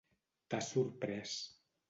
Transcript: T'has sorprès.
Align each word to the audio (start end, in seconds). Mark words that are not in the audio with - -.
T'has 0.53 0.71
sorprès. 0.73 1.37